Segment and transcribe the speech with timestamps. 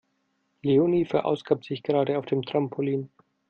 [0.63, 3.11] Leonie verausgabt sich gerade auf dem Trampolin.